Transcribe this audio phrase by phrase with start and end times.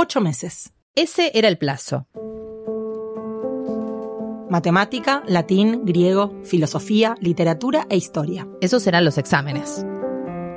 [0.00, 0.72] ocho meses.
[0.94, 2.06] Ese era el plazo.
[4.48, 8.46] Matemática, latín, griego, filosofía, literatura e historia.
[8.60, 9.84] Esos eran los exámenes.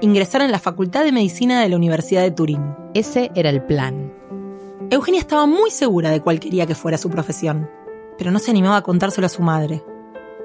[0.02, 2.76] Ingresar en la Facultad de Medicina de la Universidad de Turín.
[2.94, 4.14] Ese era el plan.
[4.92, 7.68] Eugenia estaba muy segura de cuál quería que fuera su profesión,
[8.20, 9.84] pero no se animaba a contárselo a su madre.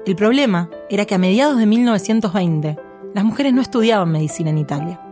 [0.07, 2.77] El problema era que a mediados de 1920,
[3.13, 5.06] las mujeres no estudiaban medicina en Italia.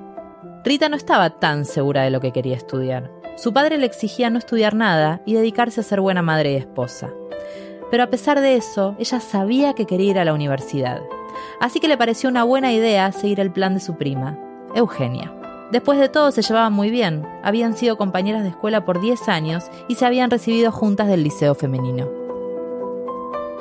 [0.65, 3.11] Rita no estaba tan segura de lo que quería estudiar.
[3.37, 7.11] Su padre le exigía no estudiar nada y dedicarse a ser buena madre y esposa.
[7.91, 11.03] Pero a pesar de eso, ella sabía que quería ir a la universidad.
[11.59, 14.39] Así que le pareció una buena idea seguir el plan de su prima,
[14.73, 15.31] Eugenia.
[15.71, 19.65] Después de todo se llevaban muy bien, habían sido compañeras de escuela por 10 años
[19.87, 22.09] y se habían recibido juntas del liceo femenino.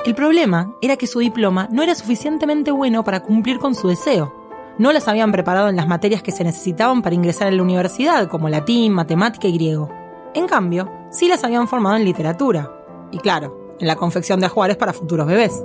[0.06, 4.43] El problema era que su diploma no era suficientemente bueno para cumplir con su deseo.
[4.76, 8.28] No las habían preparado en las materias que se necesitaban para ingresar a la universidad,
[8.28, 9.88] como latín, matemática y griego.
[10.34, 12.72] En cambio, sí las habían formado en literatura.
[13.12, 15.64] Y claro, en la confección de ajuares para futuros bebés.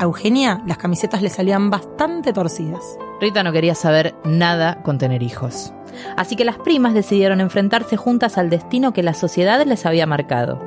[0.00, 2.98] A Eugenia las camisetas le salían bastante torcidas.
[3.20, 5.72] Rita no quería saber nada con tener hijos.
[6.16, 10.58] Así que las primas decidieron enfrentarse juntas al destino que la sociedad les había marcado.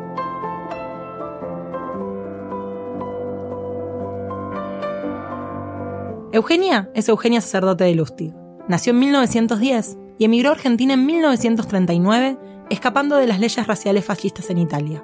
[6.34, 8.34] Eugenia es Eugenia Sacerdote de Lustig.
[8.68, 12.40] Nació en 1910 y emigró a Argentina en 1939,
[12.72, 15.04] escapando de las leyes raciales fascistas en Italia.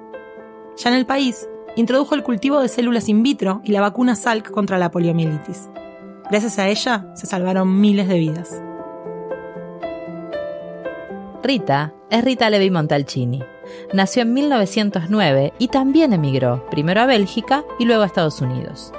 [0.76, 4.50] Ya en el país, introdujo el cultivo de células in vitro y la vacuna Salk
[4.50, 5.70] contra la poliomielitis.
[6.32, 8.64] Gracias a ella se salvaron miles de vidas.
[11.44, 13.44] Rita es Rita Levi Montalcini.
[13.94, 18.92] Nació en 1909 y también emigró, primero a Bélgica y luego a Estados Unidos.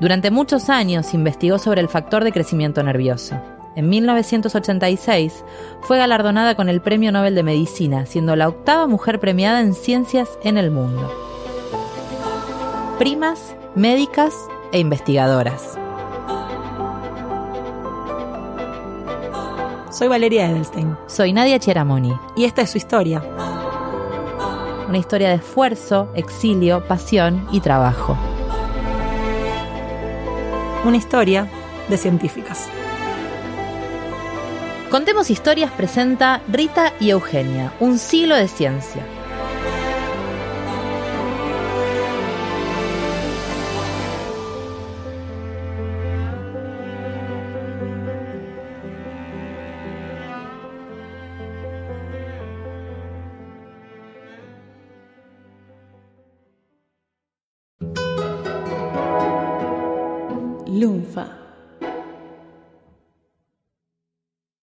[0.00, 3.36] Durante muchos años investigó sobre el factor de crecimiento nervioso.
[3.74, 5.44] En 1986
[5.82, 10.28] fue galardonada con el Premio Nobel de Medicina, siendo la octava mujer premiada en ciencias
[10.42, 11.12] en el mundo.
[12.98, 14.34] Primas, médicas
[14.72, 15.76] e investigadoras.
[19.90, 20.96] Soy Valeria Edelstein.
[21.06, 22.12] Soy Nadia Cheramoni.
[22.36, 23.22] Y esta es su historia.
[24.88, 28.16] Una historia de esfuerzo, exilio, pasión y trabajo.
[30.84, 31.48] Una historia
[31.88, 32.68] de científicas.
[34.90, 39.02] Contemos Historias presenta Rita y Eugenia, un siglo de ciencia.
[60.68, 61.37] 六法。